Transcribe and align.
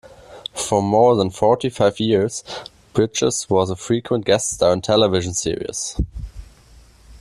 For 0.55 0.81
more 0.81 1.15
than 1.15 1.29
forty-five 1.29 1.99
years, 1.99 2.43
Bridges 2.93 3.47
was 3.51 3.69
a 3.69 3.75
frequent 3.75 4.25
guest 4.25 4.49
star 4.49 4.71
on 4.71 4.81
television 4.81 5.35
series. 5.35 5.95